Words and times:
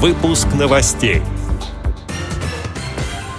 Выпуск 0.00 0.46
новостей. 0.56 1.22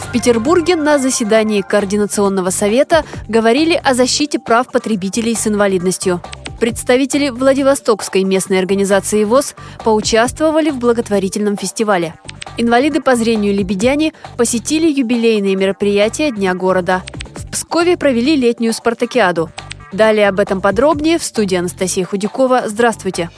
В 0.00 0.10
Петербурге 0.10 0.74
на 0.74 0.98
заседании 0.98 1.60
Координационного 1.60 2.50
совета 2.50 3.04
говорили 3.28 3.80
о 3.80 3.94
защите 3.94 4.40
прав 4.40 4.66
потребителей 4.66 5.36
с 5.36 5.46
инвалидностью. 5.46 6.20
Представители 6.58 7.28
Владивостокской 7.28 8.24
местной 8.24 8.58
организации 8.58 9.22
ВОЗ 9.22 9.54
поучаствовали 9.84 10.70
в 10.70 10.78
благотворительном 10.78 11.56
фестивале. 11.56 12.16
Инвалиды 12.56 13.00
по 13.00 13.14
зрению 13.14 13.54
лебедяне 13.54 14.12
посетили 14.36 14.90
юбилейные 14.90 15.54
мероприятия 15.54 16.32
Дня 16.32 16.54
города. 16.54 17.04
В 17.36 17.52
Пскове 17.52 17.96
провели 17.96 18.34
летнюю 18.34 18.72
спартакиаду. 18.72 19.48
Далее 19.92 20.28
об 20.28 20.40
этом 20.40 20.60
подробнее 20.60 21.20
в 21.20 21.22
студии 21.22 21.54
Анастасия 21.54 22.04
Худякова. 22.04 22.64
Здравствуйте! 22.66 23.30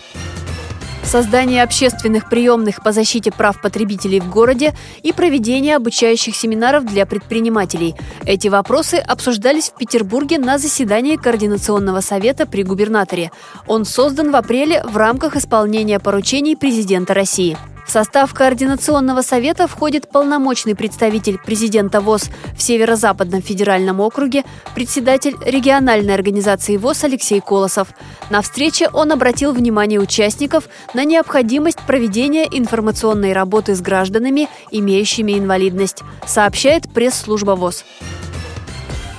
Создание 1.04 1.62
общественных 1.62 2.28
приемных 2.28 2.82
по 2.82 2.92
защите 2.92 3.30
прав 3.30 3.60
потребителей 3.60 4.20
в 4.20 4.30
городе 4.30 4.74
и 5.02 5.12
проведение 5.12 5.76
обучающих 5.76 6.36
семинаров 6.36 6.84
для 6.86 7.06
предпринимателей. 7.06 7.94
Эти 8.24 8.48
вопросы 8.48 8.96
обсуждались 8.96 9.70
в 9.70 9.76
Петербурге 9.76 10.38
на 10.38 10.58
заседании 10.58 11.16
Координационного 11.16 12.00
совета 12.00 12.46
при 12.46 12.62
губернаторе. 12.62 13.30
Он 13.66 13.84
создан 13.84 14.30
в 14.30 14.36
апреле 14.36 14.82
в 14.84 14.96
рамках 14.96 15.36
исполнения 15.36 15.98
поручений 15.98 16.56
президента 16.56 17.14
России. 17.14 17.56
В 17.86 17.90
состав 17.90 18.32
Координационного 18.34 19.22
совета 19.22 19.66
входит 19.66 20.08
полномочный 20.08 20.74
представитель 20.74 21.38
президента 21.38 22.00
ВОЗ 22.00 22.30
в 22.56 22.62
Северо-Западном 22.62 23.42
федеральном 23.42 24.00
округе, 24.00 24.44
председатель 24.74 25.36
региональной 25.44 26.14
организации 26.14 26.76
ВОЗ 26.76 27.04
Алексей 27.04 27.40
Колосов. 27.40 27.88
На 28.28 28.42
встрече 28.42 28.88
он 28.92 29.12
обратил 29.12 29.52
внимание 29.52 30.00
участников 30.00 30.68
на 30.94 31.04
необходимость 31.04 31.80
проведения 31.80 32.46
информационной 32.50 33.32
работы 33.32 33.74
с 33.74 33.80
гражданами, 33.80 34.48
имеющими 34.70 35.38
инвалидность, 35.38 36.02
сообщает 36.26 36.92
пресс-служба 36.92 37.52
ВОЗ. 37.52 37.84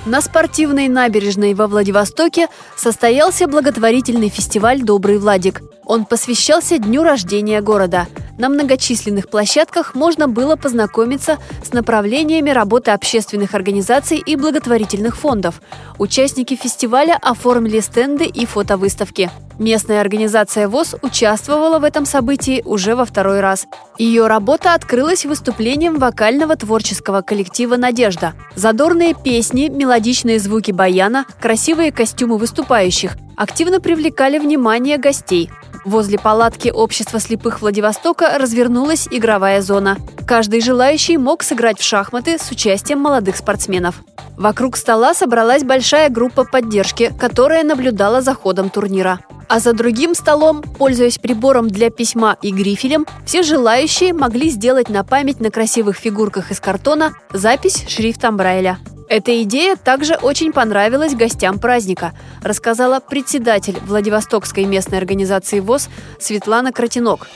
На 0.04 0.20
спортивной 0.20 0.88
набережной 0.88 1.54
во 1.54 1.68
Владивостоке 1.68 2.48
состоялся 2.76 3.46
благотворительный 3.46 4.30
фестиваль 4.30 4.82
«Добрый 4.82 5.18
Владик». 5.18 5.62
Он 5.84 6.04
посвящался 6.04 6.78
дню 6.78 7.02
рождения 7.02 7.60
города– 7.60 8.08
на 8.38 8.48
многочисленных 8.48 9.28
площадках 9.28 9.94
можно 9.94 10.28
было 10.28 10.56
познакомиться 10.56 11.38
с 11.62 11.72
направлениями 11.72 12.50
работы 12.50 12.90
общественных 12.90 13.54
организаций 13.54 14.18
и 14.18 14.36
благотворительных 14.36 15.16
фондов. 15.16 15.60
Участники 15.98 16.56
фестиваля 16.56 17.18
оформили 17.20 17.80
стенды 17.80 18.24
и 18.24 18.46
фотовыставки. 18.46 19.30
Местная 19.58 20.00
организация 20.00 20.66
ВОЗ 20.66 20.96
участвовала 21.02 21.78
в 21.78 21.84
этом 21.84 22.06
событии 22.06 22.62
уже 22.64 22.96
во 22.96 23.04
второй 23.04 23.40
раз. 23.40 23.66
Ее 23.98 24.26
работа 24.26 24.74
открылась 24.74 25.24
выступлением 25.24 25.98
вокального 25.98 26.56
творческого 26.56 27.20
коллектива 27.20 27.76
«Надежда». 27.76 28.32
Задорные 28.56 29.14
песни, 29.14 29.68
мелодичные 29.68 30.38
звуки 30.38 30.72
баяна, 30.72 31.26
красивые 31.40 31.92
костюмы 31.92 32.38
выступающих 32.38 33.12
активно 33.36 33.80
привлекали 33.80 34.38
внимание 34.38 34.98
гостей. 34.98 35.50
Возле 35.84 36.18
палатки 36.18 36.68
Общества 36.68 37.18
слепых 37.18 37.60
Владивостока 37.60 38.38
развернулась 38.38 39.08
игровая 39.10 39.60
зона. 39.62 39.98
Каждый 40.26 40.60
желающий 40.60 41.16
мог 41.16 41.42
сыграть 41.42 41.80
в 41.80 41.82
шахматы 41.82 42.38
с 42.38 42.50
участием 42.50 43.00
молодых 43.00 43.36
спортсменов. 43.36 44.02
Вокруг 44.36 44.76
стола 44.76 45.12
собралась 45.14 45.64
большая 45.64 46.08
группа 46.08 46.44
поддержки, 46.44 47.12
которая 47.18 47.64
наблюдала 47.64 48.22
за 48.22 48.34
ходом 48.34 48.70
турнира. 48.70 49.20
А 49.48 49.58
за 49.58 49.72
другим 49.72 50.14
столом, 50.14 50.62
пользуясь 50.62 51.18
прибором 51.18 51.68
для 51.68 51.90
письма 51.90 52.36
и 52.40 52.52
грифелем, 52.52 53.04
все 53.26 53.42
желающие 53.42 54.14
могли 54.14 54.48
сделать 54.48 54.88
на 54.88 55.04
память 55.04 55.40
на 55.40 55.50
красивых 55.50 55.96
фигурках 55.96 56.50
из 56.50 56.60
картона 56.60 57.12
запись 57.32 57.84
шрифтом 57.88 58.36
Брайля. 58.36 58.78
Эта 59.12 59.42
идея 59.42 59.76
также 59.76 60.14
очень 60.14 60.54
понравилась 60.54 61.14
гостям 61.14 61.58
праздника, 61.58 62.14
рассказала 62.42 62.98
председатель 62.98 63.78
Владивостокской 63.84 64.64
местной 64.64 64.96
организации 64.96 65.60
ВОЗ 65.60 65.90
Светлана 66.18 66.72
Кротинок. 66.72 67.28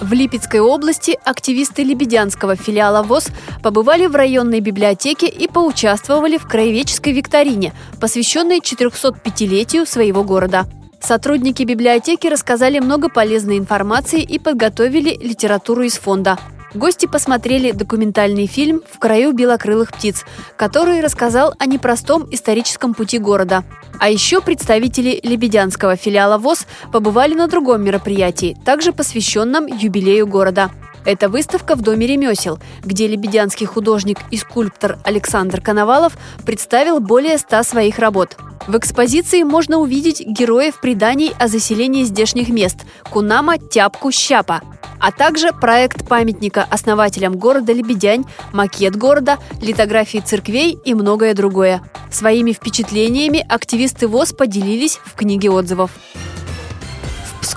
В 0.00 0.10
Липецкой 0.14 0.60
области 0.60 1.18
активисты 1.26 1.82
Лебедянского 1.82 2.56
филиала 2.56 3.02
ВОЗ 3.02 3.28
побывали 3.62 4.06
в 4.06 4.16
районной 4.16 4.60
библиотеке 4.60 5.28
и 5.28 5.46
поучаствовали 5.46 6.38
в 6.38 6.48
краеведческой 6.48 7.12
викторине, 7.12 7.74
посвященной 8.00 8.60
405-летию 8.60 9.84
своего 9.84 10.24
города. 10.24 10.64
Сотрудники 11.02 11.64
библиотеки 11.64 12.28
рассказали 12.28 12.78
много 12.78 13.10
полезной 13.10 13.58
информации 13.58 14.22
и 14.22 14.38
подготовили 14.38 15.18
литературу 15.22 15.82
из 15.82 15.98
фонда. 15.98 16.38
Гости 16.74 17.06
посмотрели 17.06 17.72
документальный 17.72 18.46
фильм 18.46 18.82
«В 18.88 19.00
краю 19.00 19.32
белокрылых 19.32 19.90
птиц», 19.92 20.24
который 20.56 21.00
рассказал 21.00 21.52
о 21.58 21.66
непростом 21.66 22.28
историческом 22.30 22.94
пути 22.94 23.18
города. 23.18 23.64
А 23.98 24.08
еще 24.08 24.40
представители 24.40 25.18
Лебедянского 25.24 25.96
филиала 25.96 26.38
ВОЗ 26.38 26.66
побывали 26.92 27.34
на 27.34 27.48
другом 27.48 27.82
мероприятии, 27.82 28.56
также 28.64 28.92
посвященном 28.92 29.66
юбилею 29.66 30.28
города. 30.28 30.70
Это 31.04 31.28
выставка 31.28 31.74
в 31.74 31.82
Доме 31.82 32.06
ремесел, 32.06 32.60
где 32.84 33.08
лебедянский 33.08 33.66
художник 33.66 34.18
и 34.30 34.36
скульптор 34.36 34.98
Александр 35.02 35.60
Коновалов 35.60 36.16
представил 36.46 37.00
более 37.00 37.38
ста 37.38 37.64
своих 37.64 37.98
работ. 37.98 38.36
В 38.68 38.76
экспозиции 38.76 39.42
можно 39.42 39.78
увидеть 39.78 40.20
героев 40.20 40.80
преданий 40.80 41.32
о 41.40 41.48
заселении 41.48 42.04
здешних 42.04 42.48
мест– 42.48 42.76
Кунама, 43.10 43.58
Тяпку, 43.58 44.12
Щапа– 44.12 44.60
а 45.00 45.12
также 45.12 45.52
проект 45.52 46.06
памятника 46.06 46.66
основателям 46.70 47.36
города 47.36 47.72
Лебедянь, 47.72 48.24
макет 48.52 48.96
города, 48.96 49.38
литографии 49.60 50.18
церквей 50.18 50.78
и 50.84 50.94
многое 50.94 51.34
другое. 51.34 51.82
Своими 52.10 52.52
впечатлениями 52.52 53.44
активисты 53.48 54.06
ВОЗ 54.06 54.32
поделились 54.32 55.00
в 55.04 55.14
книге 55.14 55.50
отзывов. 55.50 55.90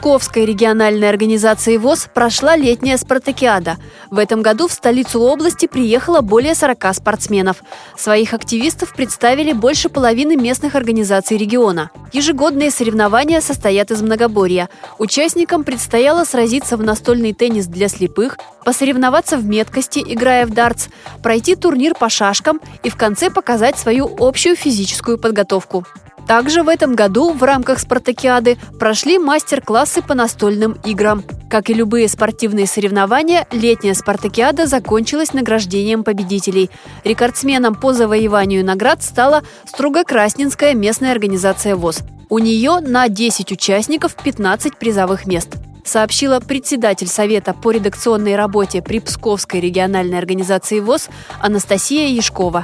Псковской 0.03 0.43
региональной 0.43 1.07
организации 1.07 1.77
ВОЗ 1.77 2.09
прошла 2.13 2.57
летняя 2.57 2.97
спартакиада. 2.97 3.77
В 4.11 4.17
этом 4.17 4.41
году 4.41 4.67
в 4.67 4.73
столицу 4.73 5.21
области 5.21 5.65
приехало 5.65 6.19
более 6.19 6.55
40 6.55 6.93
спортсменов. 6.93 7.63
Своих 7.95 8.33
активистов 8.33 8.93
представили 8.93 9.53
больше 9.53 9.87
половины 9.87 10.35
местных 10.35 10.75
организаций 10.75 11.37
региона. 11.37 11.89
Ежегодные 12.11 12.69
соревнования 12.69 13.39
состоят 13.39 13.91
из 13.91 14.01
многоборья. 14.01 14.67
Участникам 14.99 15.63
предстояло 15.63 16.25
сразиться 16.25 16.75
в 16.75 16.83
настольный 16.83 17.31
теннис 17.31 17.67
для 17.67 17.87
слепых, 17.87 18.37
посоревноваться 18.65 19.37
в 19.37 19.45
меткости, 19.45 20.03
играя 20.05 20.45
в 20.45 20.49
дартс, 20.49 20.87
пройти 21.23 21.55
турнир 21.55 21.93
по 21.95 22.09
шашкам 22.09 22.59
и 22.83 22.89
в 22.89 22.97
конце 22.97 23.29
показать 23.29 23.79
свою 23.79 24.13
общую 24.19 24.57
физическую 24.57 25.17
подготовку. 25.17 25.85
Также 26.27 26.63
в 26.63 26.69
этом 26.69 26.95
году 26.95 27.33
в 27.33 27.43
рамках 27.43 27.79
спартакиады 27.79 28.57
прошли 28.79 29.19
мастер-классы 29.19 30.01
по 30.01 30.13
настольным 30.13 30.77
играм. 30.85 31.23
Как 31.49 31.69
и 31.69 31.73
любые 31.73 32.07
спортивные 32.07 32.65
соревнования, 32.65 33.45
летняя 33.51 33.93
спартакиада 33.93 34.65
закончилась 34.65 35.33
награждением 35.33 36.03
победителей. 36.03 36.69
Рекордсменом 37.03 37.75
по 37.75 37.93
завоеванию 37.93 38.65
наград 38.65 39.03
стала 39.03 39.43
Стругокрасненская 39.65 40.73
местная 40.73 41.11
организация 41.11 41.75
ВОЗ. 41.75 41.99
У 42.29 42.39
нее 42.39 42.79
на 42.79 43.09
10 43.09 43.51
участников 43.51 44.15
15 44.15 44.77
призовых 44.77 45.27
мест 45.27 45.49
сообщила 45.85 46.39
председатель 46.39 47.07
Совета 47.07 47.53
по 47.53 47.71
редакционной 47.71 48.35
работе 48.35 48.81
при 48.81 48.99
Псковской 48.99 49.59
региональной 49.59 50.17
организации 50.17 50.79
ВОЗ 50.79 51.09
Анастасия 51.41 52.07
Яшкова. 52.07 52.63